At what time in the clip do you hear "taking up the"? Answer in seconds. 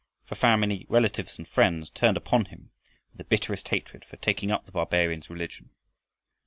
4.17-4.71